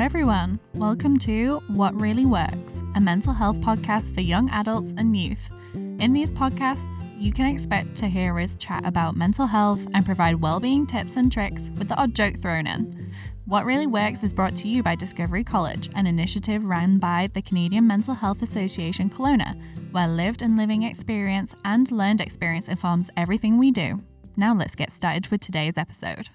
[0.00, 0.58] everyone.
[0.76, 5.50] Welcome to What Really Works, a mental health podcast for young adults and youth.
[5.74, 6.80] In these podcasts,
[7.18, 11.30] you can expect to hear us chat about mental health and provide well-being tips and
[11.30, 13.12] tricks with the odd joke thrown in.
[13.44, 17.42] What Really Works is brought to you by Discovery College, an initiative run by the
[17.42, 19.54] Canadian Mental Health Association Kelowna,
[19.92, 23.98] where lived and living experience and learned experience informs everything we do.
[24.34, 26.30] Now let's get started with today's episode.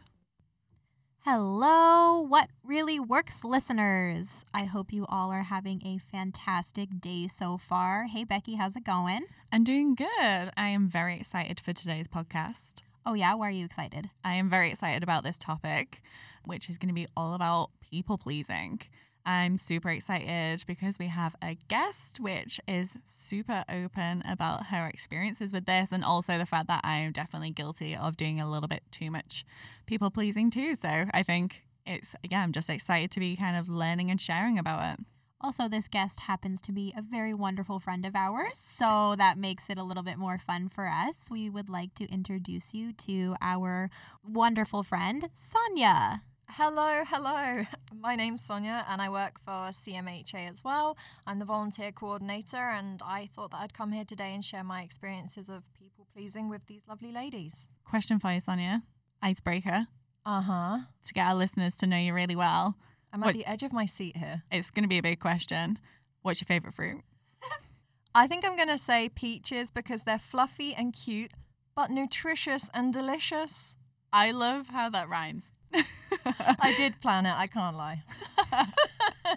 [1.28, 4.46] Hello, What Really Works listeners.
[4.54, 8.04] I hope you all are having a fantastic day so far.
[8.04, 9.26] Hey, Becky, how's it going?
[9.52, 10.08] I'm doing good.
[10.20, 12.84] I am very excited for today's podcast.
[13.08, 14.12] Oh, yeah, why are you excited?
[14.24, 16.04] I am very excited about this topic,
[16.44, 18.82] which is going to be all about people pleasing.
[19.26, 25.52] I'm super excited because we have a guest which is super open about her experiences
[25.52, 28.68] with this and also the fact that I am definitely guilty of doing a little
[28.68, 29.46] bit too much
[29.88, 30.76] people pleasing too.
[30.76, 34.60] So I think it's, yeah, I'm just excited to be kind of learning and sharing
[34.60, 35.06] about it.
[35.42, 39.70] Also, this guest happens to be a very wonderful friend of ours, so that makes
[39.70, 41.28] it a little bit more fun for us.
[41.30, 43.92] We would like to introduce you to our
[44.24, 46.24] wonderful friend, Sonia.
[46.50, 47.64] Hello, hello.
[48.00, 50.96] My name's Sonia and I work for CMHA as well.
[51.28, 54.82] I'm the volunteer coordinator and I thought that I'd come here today and share my
[54.82, 57.70] experiences of people pleasing with these lovely ladies.
[57.84, 58.84] Question for you, Sonia.
[59.22, 59.88] Icebreaker
[60.26, 60.78] Uh huh.
[61.06, 62.76] to get our listeners to know you really well.
[63.12, 64.44] I'm What- at the edge of my seat here.
[64.52, 65.80] It's going to be a big question.
[66.22, 67.02] What's your favorite fruit?
[68.16, 71.32] I think I'm going to say peaches because they're fluffy and cute,
[71.76, 73.76] but nutritious and delicious.
[74.14, 75.52] I love how that rhymes.
[76.26, 78.04] I did plan it, I can't lie.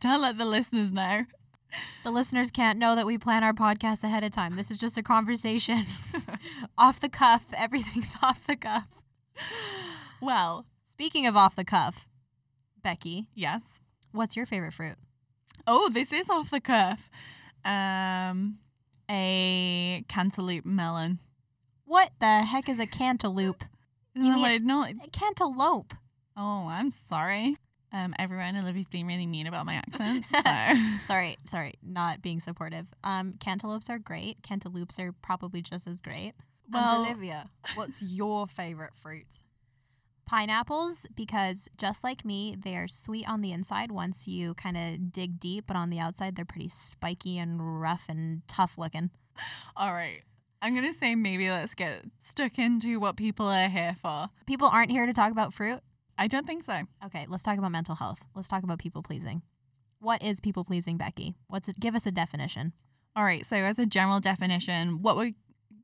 [0.00, 1.26] Don't let the listeners know.
[2.04, 4.56] The listeners can't know that we plan our podcast ahead of time.
[4.56, 5.84] This is just a conversation
[6.78, 7.44] off the cuff.
[7.56, 8.86] Everything's off the cuff.
[10.20, 10.66] Well,
[11.02, 12.06] Speaking of off the cuff,
[12.82, 13.62] Becky, yes.
[14.12, 14.96] what's your favorite fruit?
[15.66, 17.08] Oh, this is off the cuff.
[17.64, 18.58] Um,
[19.10, 21.18] a cantaloupe melon.
[21.86, 23.64] What the heck is a cantaloupe?
[24.14, 24.84] Isn't You that mean- no?
[24.84, 25.94] A cantaloupe.
[26.36, 27.56] Oh, I'm sorry.
[27.94, 30.24] Um, everyone, Olivia's being really mean about my accent.
[30.32, 32.86] So Sorry, sorry, not being supportive.
[33.04, 34.42] Um, cantaloupes are great.
[34.42, 36.32] Cantaloupes are probably just as great.
[36.72, 39.26] well, and Olivia, what's your favourite fruit?
[40.26, 45.38] Pineapples, because just like me, they're sweet on the inside once you kind of dig
[45.38, 49.10] deep, but on the outside, they're pretty spiky and rough and tough looking.
[49.76, 50.22] all right.
[50.64, 54.28] I'm gonna say maybe let's get stuck into what people are here for.
[54.46, 55.80] People aren't here to talk about fruit.
[56.16, 56.82] I don't think so.
[57.04, 58.20] Okay, let's talk about mental health.
[58.36, 59.42] Let's talk about people pleasing.
[59.98, 61.34] What is people pleasing, Becky?
[61.48, 61.80] What's it?
[61.80, 62.74] Give us a definition.
[63.16, 63.44] All right.
[63.44, 65.34] So, as a general definition, what we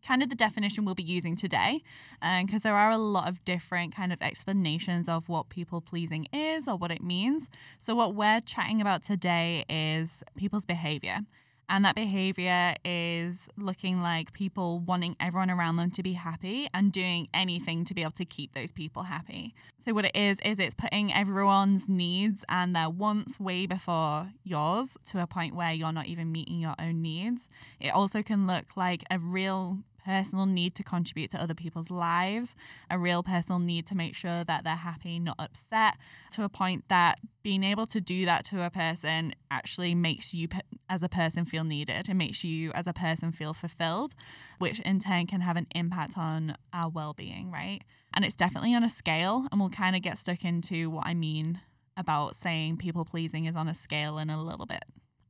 [0.06, 1.82] kind of the definition we'll be using today,
[2.22, 6.28] uh, because there are a lot of different kind of explanations of what people pleasing
[6.32, 7.48] is or what it means.
[7.80, 11.22] So, what we're chatting about today is people's behavior.
[11.68, 16.90] And that behavior is looking like people wanting everyone around them to be happy and
[16.90, 19.54] doing anything to be able to keep those people happy.
[19.84, 24.96] So, what it is, is it's putting everyone's needs and their wants way before yours
[25.06, 27.48] to a point where you're not even meeting your own needs.
[27.80, 32.54] It also can look like a real personal need to contribute to other people's lives,
[32.90, 35.96] a real personal need to make sure that they're happy, not upset,
[36.32, 40.48] to a point that being able to do that to a person actually makes you
[40.88, 42.08] as a person feel needed.
[42.08, 44.14] It makes you as a person feel fulfilled,
[44.58, 47.80] which in turn can have an impact on our well being, right?
[48.14, 51.14] And it's definitely on a scale, and we'll kind of get stuck into what I
[51.14, 51.60] mean
[51.96, 54.84] about saying people pleasing is on a scale in a little bit.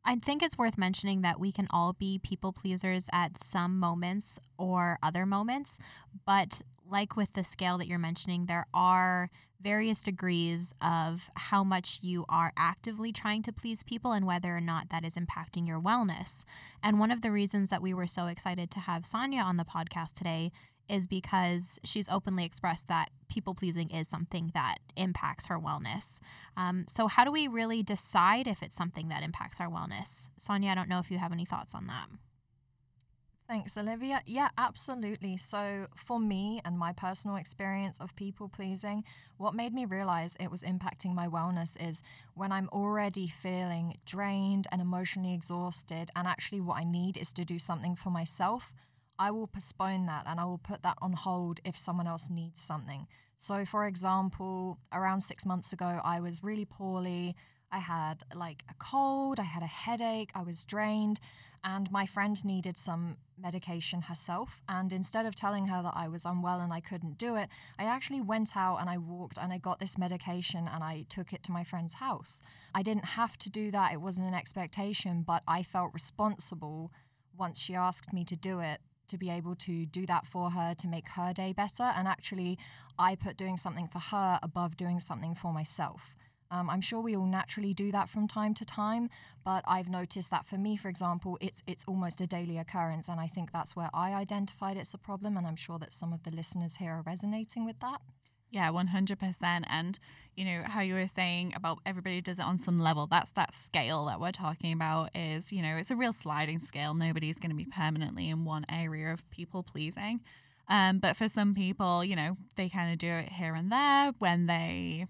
[0.04, 4.38] I think it's worth mentioning that we can all be people pleasers at some moments
[4.58, 5.78] or other moments,
[6.24, 9.30] but like with the scale that you're mentioning, there are
[9.60, 14.60] various degrees of how much you are actively trying to please people and whether or
[14.60, 16.44] not that is impacting your wellness.
[16.82, 19.64] And one of the reasons that we were so excited to have Sonia on the
[19.64, 20.52] podcast today
[20.88, 26.18] is because she's openly expressed that people pleasing is something that impacts her wellness.
[26.56, 30.30] Um, so, how do we really decide if it's something that impacts our wellness?
[30.38, 32.08] Sonia, I don't know if you have any thoughts on that.
[33.48, 34.20] Thanks, Olivia.
[34.26, 35.38] Yeah, absolutely.
[35.38, 39.04] So, for me and my personal experience of people pleasing,
[39.38, 42.02] what made me realize it was impacting my wellness is
[42.34, 47.44] when I'm already feeling drained and emotionally exhausted, and actually what I need is to
[47.46, 48.70] do something for myself.
[49.18, 52.60] I will postpone that and I will put that on hold if someone else needs
[52.60, 53.06] something.
[53.36, 57.34] So, for example, around six months ago, I was really poorly.
[57.72, 61.18] I had like a cold, I had a headache, I was drained.
[61.64, 64.60] And my friend needed some medication herself.
[64.68, 67.48] And instead of telling her that I was unwell and I couldn't do it,
[67.78, 71.32] I actually went out and I walked and I got this medication and I took
[71.32, 72.40] it to my friend's house.
[72.74, 76.92] I didn't have to do that, it wasn't an expectation, but I felt responsible
[77.36, 80.74] once she asked me to do it to be able to do that for her
[80.74, 81.82] to make her day better.
[81.82, 82.58] And actually,
[82.98, 86.14] I put doing something for her above doing something for myself.
[86.50, 89.10] Um, I'm sure we all naturally do that from time to time,
[89.44, 93.20] but I've noticed that for me, for example, it's it's almost a daily occurrence, and
[93.20, 96.22] I think that's where I identified it's a problem, and I'm sure that some of
[96.22, 98.00] the listeners here are resonating with that.
[98.50, 99.64] Yeah, 100%.
[99.68, 99.98] And,
[100.34, 103.54] you know, how you were saying about everybody does it on some level, that's that
[103.54, 106.94] scale that we're talking about is, you know, it's a real sliding scale.
[106.94, 110.20] Nobody's going to be permanently in one area of people pleasing.
[110.68, 114.12] Um, but for some people, you know, they kind of do it here and there
[114.18, 115.06] when they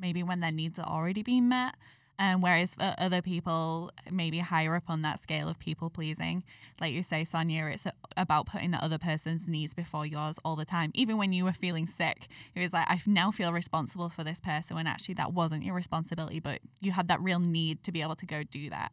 [0.00, 1.74] maybe when their needs are already being met.
[2.18, 6.44] Um, whereas for other people, maybe higher up on that scale of people pleasing,
[6.78, 10.66] like you say, Sonia, it's about putting the other person's needs before yours all the
[10.66, 10.90] time.
[10.92, 14.38] Even when you were feeling sick, it was like, I now feel responsible for this
[14.38, 18.02] person when actually that wasn't your responsibility, but you had that real need to be
[18.02, 18.92] able to go do that.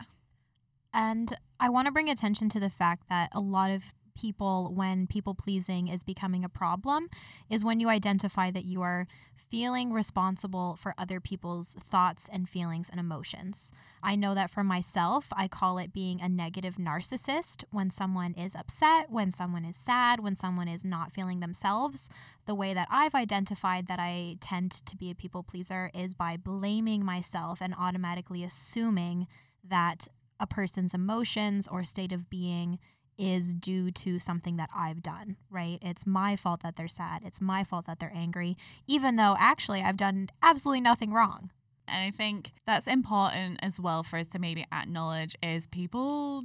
[0.93, 3.83] And I want to bring attention to the fact that a lot of
[4.17, 7.07] people when people pleasing is becoming a problem
[7.49, 9.07] is when you identify that you are
[9.49, 13.71] feeling responsible for other people's thoughts and feelings and emotions.
[14.03, 18.55] I know that for myself, I call it being a negative narcissist when someone is
[18.55, 22.09] upset, when someone is sad, when someone is not feeling themselves.
[22.45, 26.37] The way that I've identified that I tend to be a people pleaser is by
[26.37, 29.27] blaming myself and automatically assuming
[29.63, 30.07] that
[30.39, 32.79] a person's emotions or state of being
[33.17, 35.79] is due to something that I've done, right?
[35.81, 37.21] It's my fault that they're sad.
[37.25, 41.51] It's my fault that they're angry, even though actually I've done absolutely nothing wrong.
[41.87, 46.43] And I think that's important as well for us to maybe acknowledge is people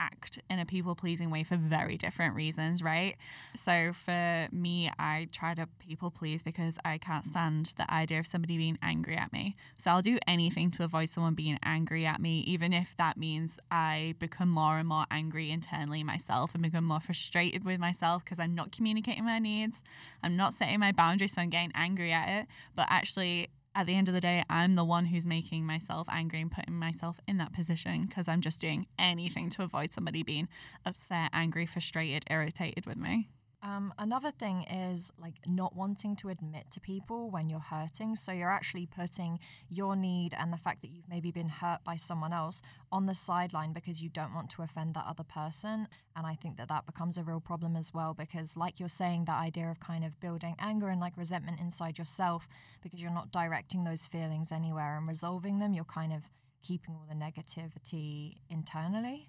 [0.00, 3.16] act in a people pleasing way for very different reasons, right?
[3.54, 8.26] So for me, I try to people please because I can't stand the idea of
[8.26, 9.54] somebody being angry at me.
[9.76, 13.58] So I'll do anything to avoid someone being angry at me, even if that means
[13.70, 18.38] I become more and more angry internally myself and become more frustrated with myself because
[18.38, 19.82] I'm not communicating my needs.
[20.22, 22.46] I'm not setting my boundaries, so I'm getting angry at it.
[22.74, 23.50] But actually,
[23.80, 26.74] at the end of the day, I'm the one who's making myself angry and putting
[26.74, 30.48] myself in that position because I'm just doing anything to avoid somebody being
[30.84, 33.30] upset, angry, frustrated, irritated with me.
[33.62, 38.16] Um, another thing is like not wanting to admit to people when you're hurting.
[38.16, 41.96] So you're actually putting your need and the fact that you've maybe been hurt by
[41.96, 45.88] someone else on the sideline because you don't want to offend that other person.
[46.16, 49.26] And I think that that becomes a real problem as well because, like you're saying,
[49.26, 52.48] that idea of kind of building anger and like resentment inside yourself
[52.82, 56.22] because you're not directing those feelings anywhere and resolving them, you're kind of
[56.62, 59.28] keeping all the negativity internally.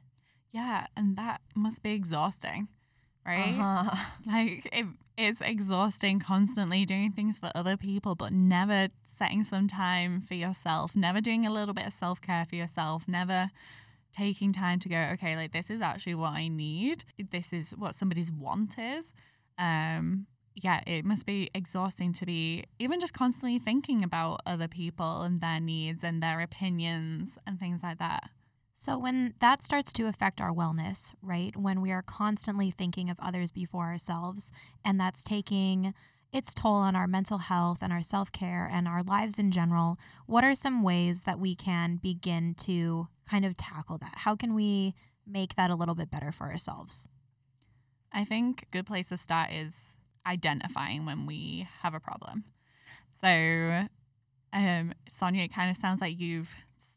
[0.52, 2.70] Yeah, and that must be exhausting
[3.26, 3.58] right?
[3.60, 3.96] Uh-huh.
[4.26, 4.86] Like it,
[5.18, 10.96] it's exhausting constantly doing things for other people, but never setting some time for yourself,
[10.96, 13.52] never doing a little bit of self care for yourself, never
[14.12, 17.04] taking time to go, okay, like this is actually what I need.
[17.32, 19.14] This is what somebody's want is.
[19.58, 25.22] Um, yeah, it must be exhausting to be even just constantly thinking about other people
[25.22, 28.30] and their needs and their opinions and things like that.
[28.82, 33.20] So, when that starts to affect our wellness, right, when we are constantly thinking of
[33.20, 34.52] others before ourselves,
[34.84, 35.94] and that's taking
[36.34, 40.00] its toll on our mental health and our self care and our lives in general,
[40.26, 44.16] what are some ways that we can begin to kind of tackle that?
[44.16, 44.96] How can we
[45.28, 47.08] make that a little bit better for ourselves?
[48.12, 49.96] I think a good place to start is
[50.26, 52.46] identifying when we have a problem.
[53.22, 53.88] So,
[54.52, 56.52] um, Sonia, it kind of sounds like you've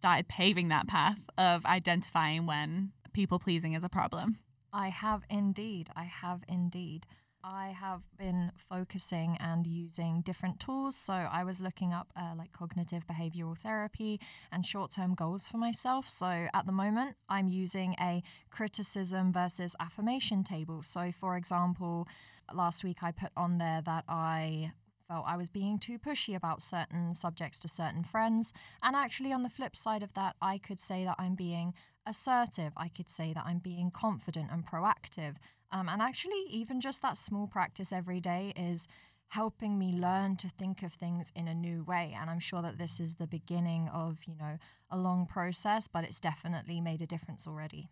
[0.05, 4.37] started paving that path of identifying when people pleasing is a problem.
[4.71, 5.89] I have indeed.
[5.97, 7.07] I have indeed.
[7.43, 10.95] I have been focusing and using different tools.
[10.95, 14.21] So I was looking up uh, like cognitive behavioral therapy
[14.53, 16.11] and short term goals for myself.
[16.11, 20.83] So at the moment, I'm using a criticism versus affirmation table.
[20.83, 22.07] So, for example,
[22.53, 24.73] last week I put on there that I
[25.09, 28.53] felt I was being too pushy about certain subjects to certain friends.
[28.83, 31.75] And actually, on the flip side of that, I could say that I'm being
[32.07, 32.73] assertive.
[32.77, 35.37] I could say that I'm being confident and proactive.
[35.71, 38.87] Um, and actually, even just that small practice every day is
[39.29, 42.17] helping me learn to think of things in a new way.
[42.19, 44.59] And I'm sure that this is the beginning of, you know,
[44.91, 47.89] a long process, but it's definitely made a difference already.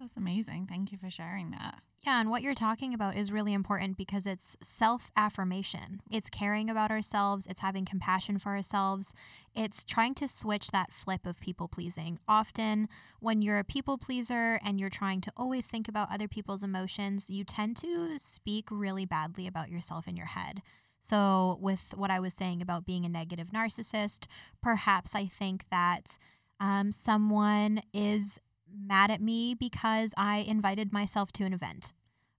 [0.00, 0.66] That's amazing.
[0.66, 1.80] Thank you for sharing that.
[2.04, 6.02] Yeah, and what you're talking about is really important because it's self affirmation.
[6.10, 9.14] It's caring about ourselves, it's having compassion for ourselves,
[9.54, 12.18] it's trying to switch that flip of people pleasing.
[12.28, 16.62] Often, when you're a people pleaser and you're trying to always think about other people's
[16.62, 20.60] emotions, you tend to speak really badly about yourself in your head.
[21.00, 24.26] So, with what I was saying about being a negative narcissist,
[24.62, 26.18] perhaps I think that
[26.60, 28.38] um, someone is
[28.76, 31.92] mad at me because I invited myself to an event.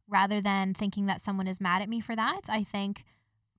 [0.07, 3.03] Rather than thinking that someone is mad at me for that, I think,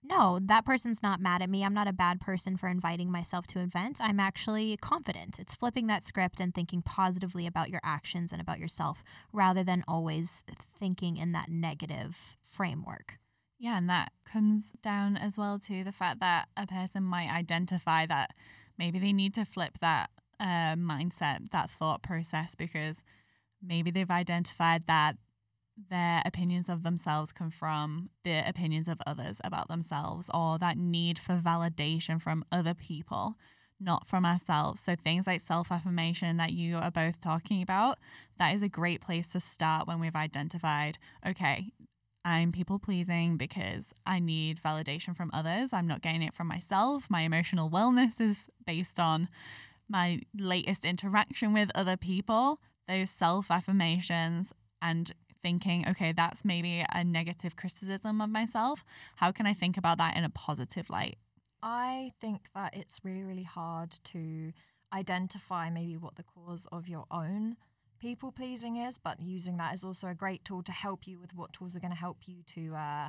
[0.02, 1.64] no, that person's not mad at me.
[1.64, 3.98] I'm not a bad person for inviting myself to an event.
[4.00, 5.40] I'm actually confident.
[5.40, 9.02] It's flipping that script and thinking positively about your actions and about yourself
[9.32, 10.44] rather than always
[10.78, 13.18] thinking in that negative framework.
[13.58, 18.06] Yeah, and that comes down as well to the fact that a person might identify
[18.06, 18.34] that
[18.78, 23.04] maybe they need to flip that uh, mindset, that thought process, because
[23.62, 25.16] maybe they've identified that
[25.90, 31.18] their opinions of themselves come from the opinions of others about themselves or that need
[31.18, 33.34] for validation from other people,
[33.78, 34.80] not from ourselves.
[34.80, 37.98] So, things like self affirmation that you are both talking about,
[38.38, 41.72] that is a great place to start when we've identified, okay,
[42.24, 45.72] I'm people pleasing because I need validation from others.
[45.72, 47.06] I'm not getting it from myself.
[47.08, 49.28] My emotional wellness is based on
[49.88, 54.52] my latest interaction with other people, those self affirmations,
[54.82, 55.12] and
[55.42, 58.84] thinking, okay, that's maybe a negative criticism of myself.
[59.16, 61.18] How can I think about that in a positive light?
[61.62, 64.52] I think that it's really, really hard to
[64.92, 67.56] identify maybe what the cause of your own
[67.98, 71.34] people pleasing is, but using that is also a great tool to help you with
[71.34, 73.08] what tools are going to help you to uh,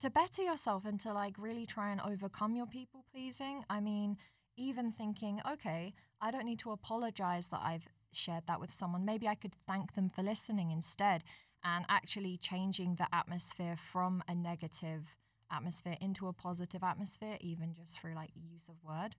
[0.00, 3.64] to better yourself and to like really try and overcome your people pleasing.
[3.70, 4.16] I mean,
[4.56, 9.04] even thinking, okay, I don't need to apologize that I've shared that with someone.
[9.04, 11.24] Maybe I could thank them for listening instead
[11.64, 15.16] and actually changing the atmosphere from a negative
[15.50, 19.16] atmosphere into a positive atmosphere, even just through like use of word.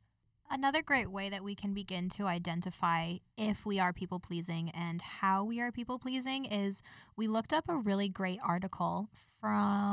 [0.50, 5.02] Another great way that we can begin to identify if we are people pleasing and
[5.02, 6.82] how we are people pleasing is
[7.18, 9.10] we looked up a really great article
[9.42, 9.87] from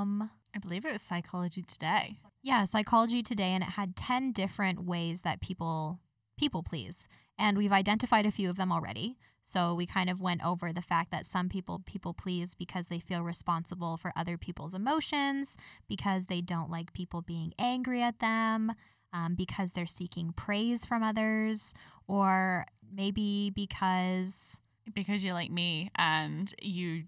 [0.80, 2.16] believe it was Psychology Today.
[2.42, 6.00] Yeah, Psychology Today and it had 10 different ways that people
[6.36, 7.08] people please.
[7.38, 9.16] And we've identified a few of them already.
[9.44, 12.98] So we kind of went over the fact that some people people please because they
[12.98, 15.56] feel responsible for other people's emotions,
[15.88, 18.72] because they don't like people being angry at them,
[19.12, 21.72] um, because they're seeking praise from others,
[22.08, 24.58] or maybe because
[24.92, 27.04] because you're like me and you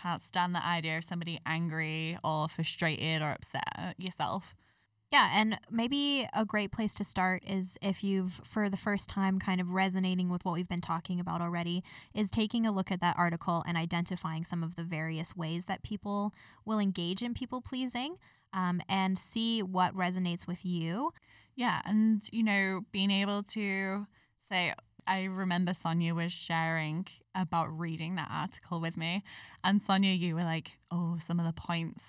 [0.00, 4.54] can't stand the idea of somebody angry or frustrated or upset yourself.
[5.12, 9.38] Yeah, and maybe a great place to start is if you've, for the first time,
[9.38, 13.00] kind of resonating with what we've been talking about already, is taking a look at
[13.00, 16.34] that article and identifying some of the various ways that people
[16.64, 18.16] will engage in people pleasing
[18.52, 21.12] um, and see what resonates with you.
[21.54, 24.06] Yeah, and, you know, being able to
[24.48, 24.74] say,
[25.06, 27.06] I remember Sonia was sharing
[27.36, 29.22] about reading that article with me.
[29.62, 32.02] And Sonia, you were like, oh, some of the points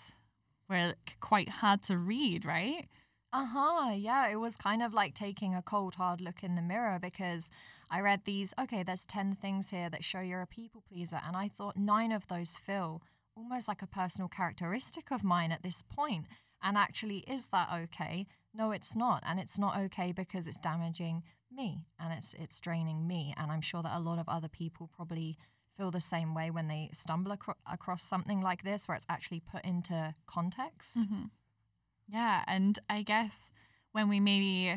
[0.70, 2.88] were quite hard to read, right?
[3.34, 3.92] Uh huh.
[3.94, 7.50] Yeah, it was kind of like taking a cold, hard look in the mirror because
[7.92, 11.20] I read these, okay, there's 10 things here that show you're a people pleaser.
[11.26, 13.02] And I thought nine of those feel
[13.36, 16.26] almost like a personal characteristic of mine at this point.
[16.64, 18.28] And actually, is that okay?
[18.54, 19.24] No, it's not.
[19.26, 21.24] And it's not okay because it's damaging
[21.58, 24.90] me and it's it's draining me and i'm sure that a lot of other people
[24.96, 25.38] probably
[25.76, 29.40] feel the same way when they stumble acro- across something like this where it's actually
[29.40, 30.98] put into context.
[31.00, 31.24] Mm-hmm.
[32.08, 33.50] yeah and i guess
[33.92, 34.76] when we maybe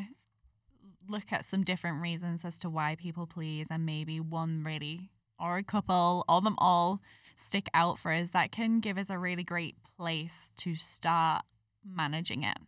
[1.09, 5.57] look at some different reasons as to why people please and maybe one really or
[5.57, 7.01] a couple or them all
[7.37, 11.45] stick out for us that can give us a really great place to start
[11.85, 12.59] managing it.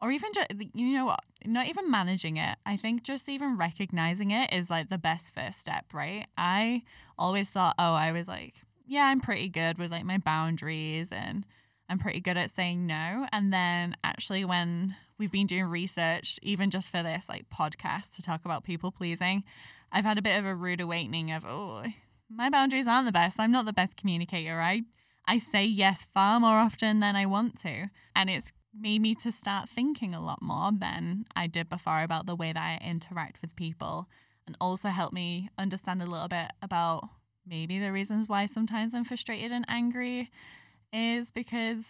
[0.00, 2.58] Or even just you know what not even managing it.
[2.64, 6.26] I think just even recognizing it is like the best first step right?
[6.36, 6.82] I
[7.18, 8.54] always thought oh i was like
[8.86, 11.46] yeah i'm pretty good with like my boundaries and
[11.88, 13.26] i'm pretty good at saying no.
[13.32, 18.22] And then actually when we've been doing research even just for this like podcast to
[18.22, 19.44] talk about people pleasing
[19.92, 21.84] i've had a bit of a rude awakening of oh
[22.28, 23.38] my boundaries aren't the best.
[23.38, 24.60] I'm not the best communicator.
[24.60, 24.82] I
[25.28, 27.88] i say yes far more often than i want to.
[28.14, 32.26] And it's made me to start thinking a lot more than I did before about
[32.26, 34.08] the way that I interact with people
[34.46, 37.08] and also helped me understand a little bit about
[37.46, 40.30] maybe the reasons why sometimes I'm frustrated and angry
[40.92, 41.84] is because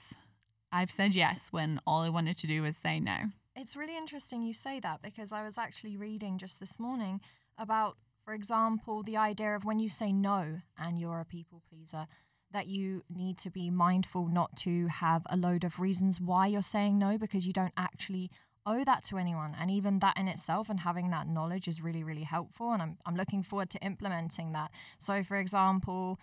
[0.73, 3.17] I've said yes when all I wanted to do was say no.
[3.55, 7.21] It's really interesting you say that because I was actually reading just this morning
[7.57, 12.07] about, for example, the idea of when you say no and you're a people pleaser,
[12.57, 16.63] that you need to be mindful not to have a load of reasons why you're
[16.63, 18.31] saying no because you don't actually
[18.65, 19.55] owe that to anyone.
[19.61, 22.73] And even that in itself and having that knowledge is really, really helpful.
[22.73, 24.71] And I'm, I'm looking forward to implementing that.
[24.97, 26.19] So, for example,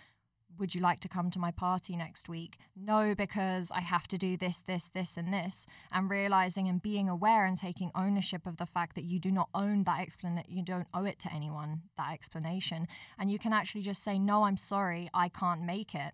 [0.58, 2.58] would you like to come to my party next week?
[2.76, 5.68] No, because I have to do this, this, this, and this.
[5.92, 9.50] And realizing and being aware and taking ownership of the fact that you do not
[9.54, 12.88] own that explanation, you don't owe it to anyone, that explanation.
[13.20, 16.14] And you can actually just say, No, I'm sorry, I can't make it.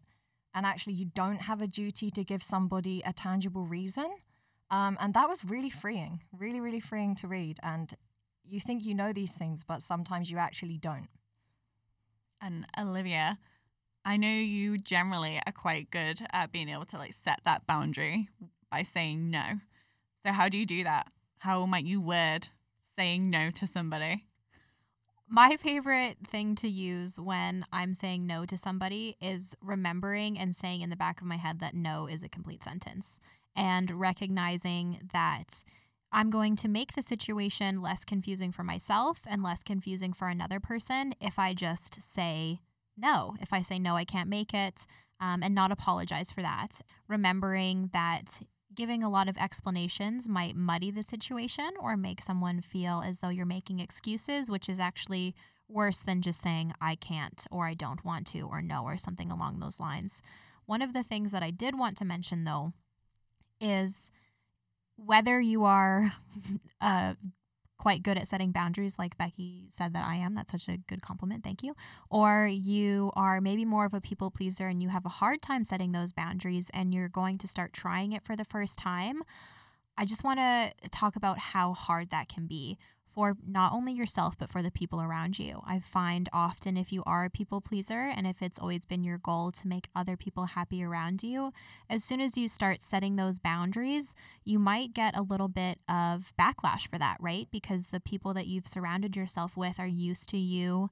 [0.59, 4.09] And actually, you don't have a duty to give somebody a tangible reason.
[4.69, 7.59] Um, and that was really freeing, really, really freeing to read.
[7.63, 7.93] And
[8.43, 11.07] you think you know these things, but sometimes you actually don't.
[12.41, 13.37] And Olivia,
[14.03, 18.27] I know you generally are quite good at being able to like set that boundary
[18.69, 19.61] by saying no.
[20.25, 21.07] So how do you do that?
[21.37, 22.49] How might you word
[22.97, 24.25] saying no to somebody?
[25.31, 30.81] My favorite thing to use when I'm saying no to somebody is remembering and saying
[30.81, 33.19] in the back of my head that no is a complete sentence
[33.55, 35.63] and recognizing that
[36.11, 40.59] I'm going to make the situation less confusing for myself and less confusing for another
[40.59, 42.61] person if I just say
[42.97, 43.35] no.
[43.39, 44.87] If I say no, I can't make it,
[45.19, 46.81] um, and not apologize for that.
[47.07, 48.41] Remembering that
[48.73, 53.29] giving a lot of explanations might muddy the situation or make someone feel as though
[53.29, 55.35] you're making excuses, which is actually
[55.67, 59.31] worse than just saying, I can't, or I don't want to, or no, or something
[59.31, 60.21] along those lines.
[60.65, 62.73] One of the things that I did want to mention, though,
[63.59, 64.11] is
[64.95, 66.13] whether you are
[66.81, 67.15] uh,
[67.79, 70.35] quite good at setting boundaries, like Becky said that I am.
[70.35, 71.43] That's such a good compliment.
[71.43, 71.73] Thank you.
[72.09, 75.63] Or you are maybe more of a people pleaser and you have a hard time
[75.63, 79.23] setting those boundaries and you're going to start trying it for the first time.
[79.97, 82.77] I just want to talk about how hard that can be
[83.13, 85.61] for not only yourself, but for the people around you.
[85.65, 89.17] I find often if you are a people pleaser and if it's always been your
[89.17, 91.51] goal to make other people happy around you,
[91.89, 96.33] as soon as you start setting those boundaries, you might get a little bit of
[96.39, 97.47] backlash for that, right?
[97.51, 100.89] Because the people that you've surrounded yourself with are used to you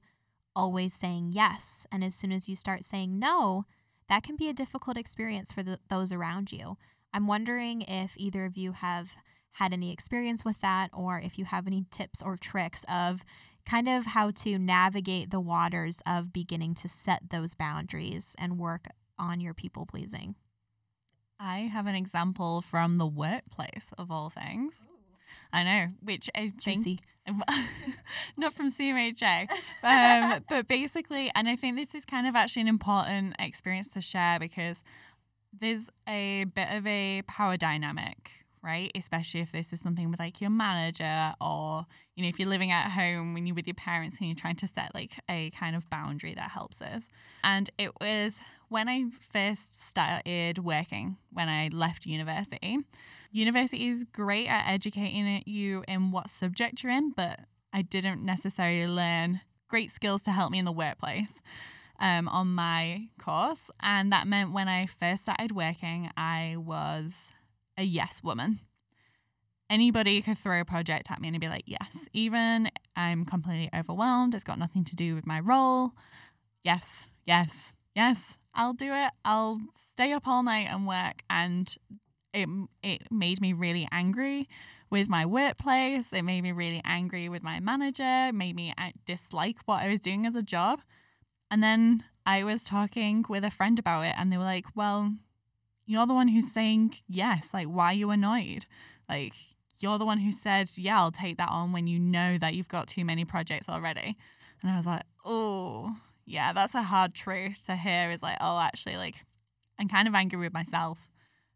[0.54, 1.86] always saying yes.
[1.92, 3.64] And as soon as you start saying no,
[4.08, 6.76] that can be a difficult experience for the, those around you.
[7.12, 9.16] I'm wondering if either of you have
[9.52, 13.24] had any experience with that or if you have any tips or tricks of
[13.66, 18.86] kind of how to navigate the waters of beginning to set those boundaries and work
[19.18, 20.34] on your people pleasing.
[21.38, 24.74] I have an example from the workplace of all things.
[25.52, 27.00] I know, which I Juicy.
[27.26, 27.38] think
[28.38, 29.48] not from CMHA,
[29.82, 34.00] um, but basically, and I think this is kind of actually an important experience to
[34.00, 34.82] share because
[35.58, 38.30] there's a bit of a power dynamic
[38.62, 38.90] right?
[38.94, 42.70] Especially if this is something with like your manager or, you know, if you're living
[42.70, 45.76] at home when you're with your parents and you're trying to set like a kind
[45.76, 47.08] of boundary that helps us.
[47.44, 52.78] And it was when I first started working, when I left university.
[53.30, 57.40] University is great at educating you in what subject you're in, but
[57.72, 61.40] I didn't necessarily learn great skills to help me in the workplace.
[62.00, 63.72] Um, on my course.
[63.80, 67.32] And that meant when I first started working, I was
[67.78, 68.60] a yes woman.
[69.70, 72.08] Anybody could throw a project at me and be like, yes.
[72.12, 75.92] Even I'm completely overwhelmed, it's got nothing to do with my role.
[76.64, 79.12] Yes, yes, yes, I'll do it.
[79.24, 79.60] I'll
[79.92, 81.22] stay up all night and work.
[81.30, 81.74] And
[82.34, 82.48] it,
[82.82, 84.48] it made me really angry
[84.90, 86.12] with my workplace.
[86.12, 88.28] It made me really angry with my manager.
[88.28, 90.80] It made me uh, dislike what I was doing as a job.
[91.50, 95.14] And then I was talking with a friend about it, and they were like, well,
[95.88, 97.48] you're the one who's saying yes.
[97.54, 98.66] Like, why are you annoyed?
[99.08, 99.32] Like,
[99.78, 102.68] you're the one who said, yeah, I'll take that on when you know that you've
[102.68, 104.18] got too many projects already.
[104.60, 105.96] And I was like, oh,
[106.26, 109.24] yeah, that's a hard truth to hear is like, oh, actually, like,
[109.78, 110.98] I'm kind of angry with myself,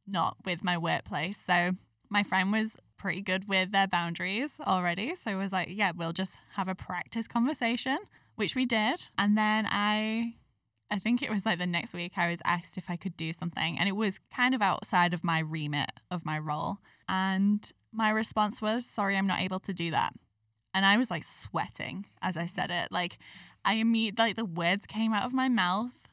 [0.07, 1.39] not with my workplace.
[1.45, 1.73] So
[2.09, 5.15] my friend was pretty good with their boundaries already.
[5.15, 7.99] So I was like, yeah, we'll just have a practice conversation,
[8.37, 9.11] which we did.
[9.19, 10.37] And then I
[10.93, 13.33] I think it was like the next week I was asked if I could do
[13.33, 16.79] something, and it was kind of outside of my remit of my role.
[17.09, 20.13] And my response was, Sorry, I'm not able to do that.
[20.75, 22.93] And I was like sweating as I said it.
[22.93, 23.19] Like,
[23.65, 26.09] I immediately, like, the words came out of my mouth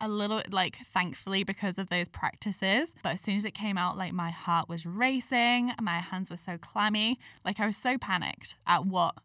[0.00, 2.94] a little, like, thankfully because of those practices.
[3.02, 6.38] But as soon as it came out, like, my heart was racing, my hands were
[6.38, 7.18] so clammy.
[7.44, 9.16] Like, I was so panicked at what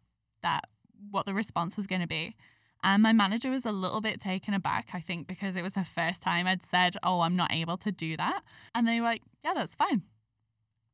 [0.42, 0.64] that,
[1.10, 2.36] what the response was going to be.
[2.82, 5.84] And my manager was a little bit taken aback, I think, because it was the
[5.84, 8.42] first time I'd said, Oh, I'm not able to do that.
[8.74, 10.02] And they were like, Yeah, that's fine.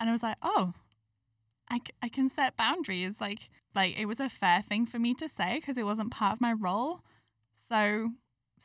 [0.01, 0.75] And I was like, Oh,
[1.71, 3.21] I, I can set boundaries.
[3.21, 6.33] Like, like it was a fair thing for me to say because it wasn't part
[6.33, 7.01] of my role.
[7.69, 8.11] So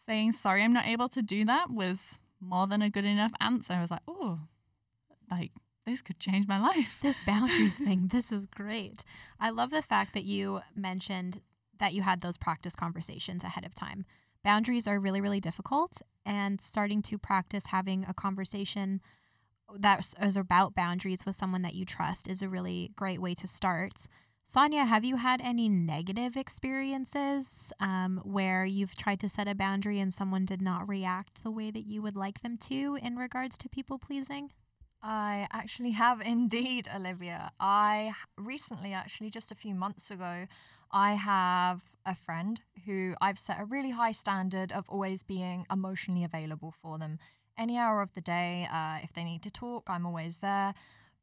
[0.06, 3.74] saying, sorry, I'm not able to do that was more than a good enough answer.
[3.74, 4.40] I was like, oh,
[5.30, 5.52] like
[5.86, 6.98] this could change my life.
[7.02, 9.04] This boundaries thing, this is great.
[9.40, 11.42] I love the fact that you mentioned
[11.82, 14.06] that you had those practice conversations ahead of time.
[14.44, 19.02] Boundaries are really, really difficult, and starting to practice having a conversation
[19.78, 23.48] that is about boundaries with someone that you trust is a really great way to
[23.48, 23.94] start.
[24.44, 30.00] Sonia, have you had any negative experiences um, where you've tried to set a boundary
[30.00, 33.58] and someone did not react the way that you would like them to in regards
[33.60, 34.52] to people pleasing?
[35.02, 37.52] I actually have indeed, Olivia.
[37.60, 40.46] I recently, actually, just a few months ago,
[40.92, 46.24] I have a friend who I've set a really high standard of always being emotionally
[46.24, 47.20] available for them.
[47.58, 50.74] Any hour of the day, uh, if they need to talk, I'm always there.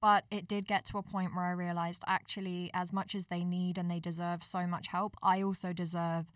[0.01, 3.45] But it did get to a point where I realized actually, as much as they
[3.45, 6.27] need and they deserve so much help, I also deserve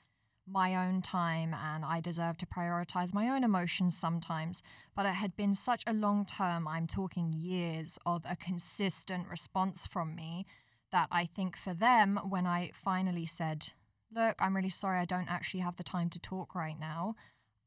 [0.47, 4.63] my own time and I deserve to prioritize my own emotions sometimes.
[4.97, 9.87] But it had been such a long term, I'm talking years, of a consistent response
[9.87, 10.47] from me
[10.93, 13.71] that I think for them, when I finally said,
[14.15, 17.17] Look, I'm really sorry, I don't actually have the time to talk right now,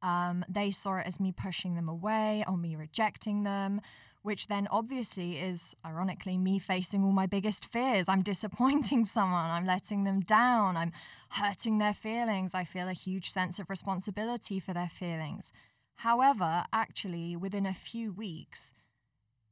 [0.06, 3.82] um, they saw it as me pushing them away or me rejecting them,
[4.22, 8.08] which then obviously is ironically me facing all my biggest fears.
[8.08, 10.92] I'm disappointing someone, I'm letting them down, I'm
[11.30, 12.54] hurting their feelings.
[12.54, 15.52] I feel a huge sense of responsibility for their feelings.
[15.96, 18.74] However, actually, within a few weeks,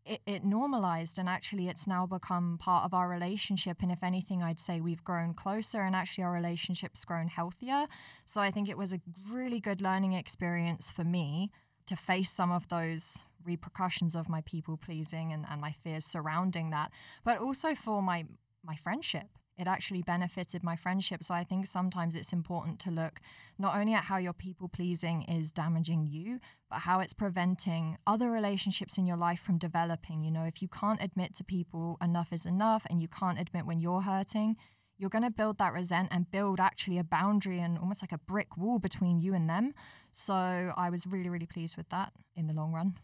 [0.06, 3.82] it, it normalized and actually it's now become part of our relationship.
[3.82, 7.88] And if anything, I'd say we've grown closer and actually our relationship's grown healthier.
[8.26, 11.52] So I think it was a really good learning experience for me
[11.86, 16.70] to face some of those repercussions of my people pleasing and, and my fears surrounding
[16.70, 16.92] that,
[17.24, 18.26] but also for my
[18.66, 19.28] my friendship.
[19.58, 21.24] It actually benefited my friendship.
[21.24, 23.20] So I think sometimes it's important to look
[23.60, 26.40] not only at how your people pleasing is damaging you,
[26.70, 30.24] but how it's preventing other relationships in your life from developing.
[30.24, 33.66] You know, if you can't admit to people enough is enough and you can't admit
[33.66, 34.58] when you're hurting,
[34.98, 38.18] you're going to build that resent and build actually a boundary and almost like a
[38.18, 39.74] brick wall between you and them.
[40.12, 42.96] So I was really, really pleased with that in the long run.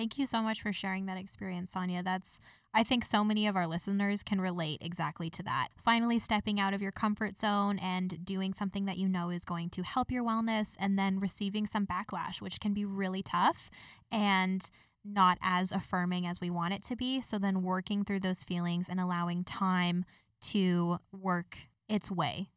[0.00, 2.02] Thank you so much for sharing that experience, Sonia.
[2.02, 2.40] That's,
[2.72, 5.68] I think so many of our listeners can relate exactly to that.
[5.84, 9.68] Finally, stepping out of your comfort zone and doing something that you know is going
[9.68, 13.68] to help your wellness, and then receiving some backlash, which can be really tough
[14.10, 14.70] and
[15.04, 17.20] not as affirming as we want it to be.
[17.20, 20.06] So, then working through those feelings and allowing time
[20.52, 21.58] to work
[21.90, 22.48] its way.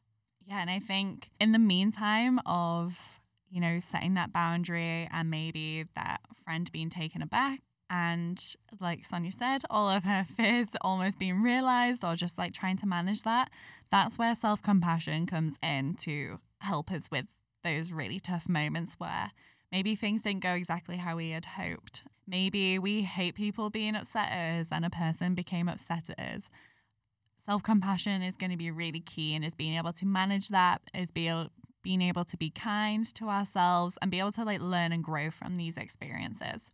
[0.47, 0.62] Yeah.
[0.62, 2.97] And I think in the meantime of
[3.53, 7.59] you know, setting that boundary and maybe that friend being taken aback.
[7.87, 8.43] And
[8.81, 12.87] like Sonia said, all of her fears almost being realized or just like trying to
[12.87, 13.51] manage that.
[13.91, 17.25] That's where self compassion comes in to help us with
[17.63, 19.29] those really tough moments where
[19.71, 22.03] maybe things didn't go exactly how we had hoped.
[22.27, 26.43] Maybe we hate people being upset at us and a person became upset at us.
[27.45, 30.81] Self compassion is going to be really key and is being able to manage that,
[30.95, 31.49] is be able,
[31.84, 35.30] being able to be kind to ourselves and be able to like learn and grow
[35.30, 36.72] from these experiences.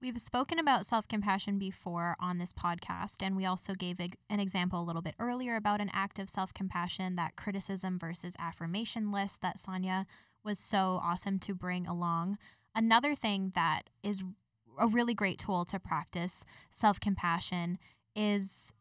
[0.00, 4.80] We've spoken about self compassion before on this podcast, and we also gave an example
[4.80, 9.42] a little bit earlier about an act of self compassion, that criticism versus affirmation list
[9.42, 10.06] that Sonia
[10.44, 12.38] was so awesome to bring along.
[12.76, 14.22] Another thing that is
[14.78, 17.78] a really great tool to practice self compassion
[18.14, 18.72] is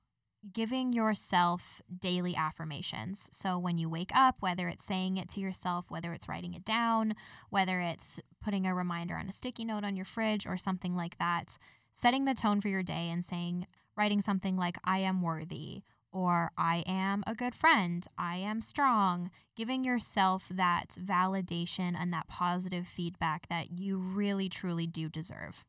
[0.53, 3.29] giving yourself daily affirmations.
[3.31, 6.65] So when you wake up, whether it's saying it to yourself, whether it's writing it
[6.65, 7.15] down,
[7.49, 11.17] whether it's putting a reminder on a sticky note on your fridge or something like
[11.17, 11.57] that,
[11.93, 15.81] setting the tone for your day and saying, writing something like, I am worthy
[16.11, 22.27] or I am a good friend, I am strong, giving yourself that validation and that
[22.27, 25.65] positive feedback that you really truly do deserve.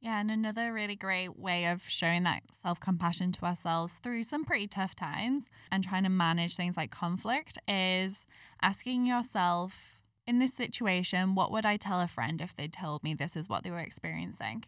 [0.00, 4.44] Yeah, and another really great way of showing that self compassion to ourselves through some
[4.44, 8.24] pretty tough times and trying to manage things like conflict is
[8.62, 13.14] asking yourself in this situation, what would I tell a friend if they told me
[13.14, 14.64] this is what they were experiencing?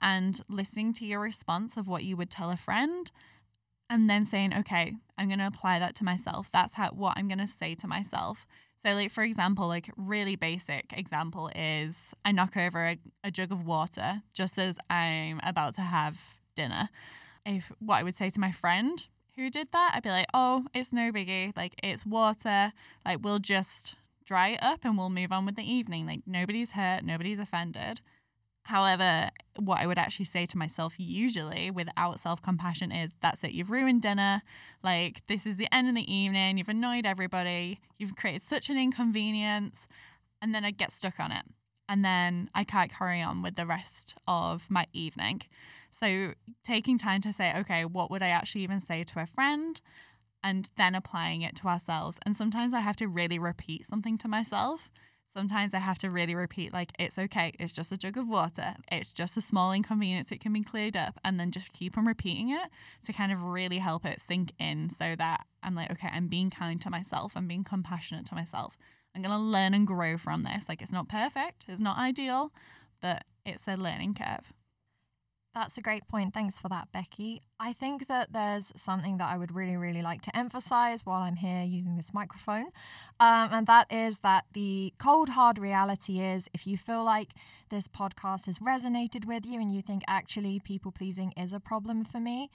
[0.00, 3.10] And listening to your response of what you would tell a friend
[3.90, 6.48] and then saying, okay, I'm going to apply that to myself.
[6.52, 8.46] That's how what I'm going to say to myself.
[8.82, 13.52] So, like for example, like really basic example is I knock over a, a jug
[13.52, 16.18] of water just as I'm about to have
[16.54, 16.88] dinner.
[17.44, 20.64] If what I would say to my friend who did that, I'd be like, "Oh,
[20.72, 21.54] it's no biggie.
[21.56, 22.72] Like it's water.
[23.04, 26.06] Like we'll just dry it up and we'll move on with the evening.
[26.06, 28.00] Like nobody's hurt, nobody's offended."
[28.64, 33.52] However, what I would actually say to myself usually without self compassion is that's it,
[33.52, 34.42] you've ruined dinner.
[34.82, 36.58] Like, this is the end of the evening.
[36.58, 37.80] You've annoyed everybody.
[37.98, 39.86] You've created such an inconvenience.
[40.42, 41.44] and then I get stuck on it.
[41.88, 45.42] And then I can't carry on with the rest of my evening.
[45.90, 49.80] So, taking time to say, okay, what would I actually even say to a friend?
[50.42, 52.18] And then applying it to ourselves.
[52.24, 54.88] And sometimes I have to really repeat something to myself.
[55.32, 58.74] Sometimes I have to really repeat, like, it's okay, it's just a jug of water,
[58.90, 62.04] it's just a small inconvenience, it can be cleared up, and then just keep on
[62.04, 62.68] repeating it
[63.04, 66.50] to kind of really help it sink in so that I'm like, okay, I'm being
[66.50, 68.76] kind to myself, I'm being compassionate to myself.
[69.14, 70.64] I'm to learn and grow from this.
[70.68, 72.52] Like, it's not perfect, it's not ideal,
[73.00, 74.52] but it's a learning curve.
[75.60, 76.32] That's a great point.
[76.32, 77.42] Thanks for that, Becky.
[77.58, 81.36] I think that there's something that I would really, really like to emphasize while I'm
[81.36, 82.68] here using this microphone.
[83.20, 87.34] Um, and that is that the cold, hard reality is if you feel like
[87.68, 92.06] this podcast has resonated with you and you think actually people pleasing is a problem
[92.06, 92.48] for me,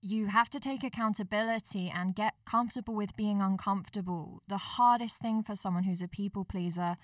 [0.00, 4.40] you have to take accountability and get comfortable with being uncomfortable.
[4.46, 6.96] The hardest thing for someone who's a people pleaser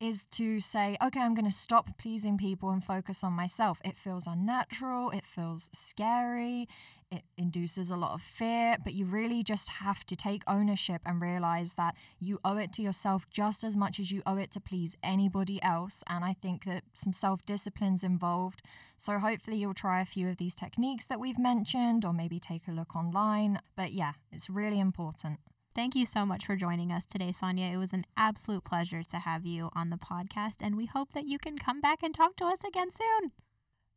[0.00, 3.80] is to say, okay, I'm going to stop pleasing people and focus on myself.
[3.84, 6.68] It feels unnatural, it feels scary,
[7.10, 11.22] it induces a lot of fear, but you really just have to take ownership and
[11.22, 14.60] realize that you owe it to yourself just as much as you owe it to
[14.60, 16.02] please anybody else.
[16.08, 18.62] And I think that some self discipline's involved.
[18.96, 22.66] So hopefully you'll try a few of these techniques that we've mentioned or maybe take
[22.66, 23.60] a look online.
[23.76, 25.38] But yeah, it's really important.
[25.76, 27.66] Thank you so much for joining us today, Sonia.
[27.66, 31.26] It was an absolute pleasure to have you on the podcast, and we hope that
[31.26, 33.32] you can come back and talk to us again soon.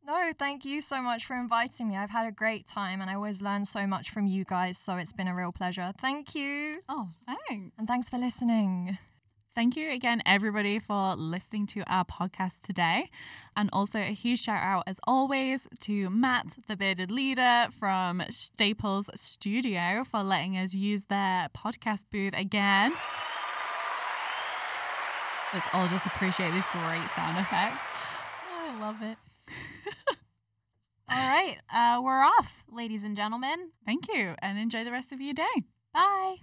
[0.04, 1.96] No, thank you so much for inviting me.
[1.96, 4.96] I've had a great time and I always learn so much from you guys, so
[4.96, 5.92] it's been a real pleasure.
[5.98, 6.74] Thank you.
[6.86, 7.74] Oh, thanks.
[7.78, 8.98] And thanks for listening.
[9.56, 13.10] Thank you again, everybody, for listening to our podcast today.
[13.56, 19.10] And also a huge shout out, as always, to Matt, the bearded leader from Staples
[19.16, 22.92] Studio, for letting us use their podcast booth again.
[25.52, 27.84] Let's all just appreciate these great sound effects.
[28.48, 29.18] Oh, I love it.
[31.10, 33.70] all right, uh, we're off, ladies and gentlemen.
[33.84, 35.64] Thank you, and enjoy the rest of your day.
[35.92, 36.36] Bye.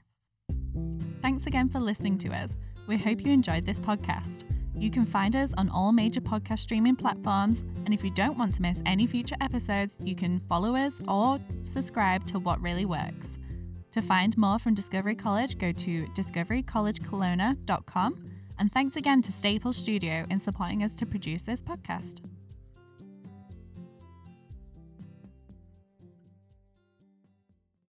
[1.21, 2.57] Thanks again for listening to us.
[2.87, 4.43] We hope you enjoyed this podcast.
[4.73, 8.55] You can find us on all major podcast streaming platforms, and if you don't want
[8.55, 13.37] to miss any future episodes, you can follow us or subscribe to What Really Works.
[13.91, 18.25] To find more from Discovery College, go to discoverycollegekelowna.com.
[18.59, 22.29] And thanks again to Staples Studio in supporting us to produce this podcast.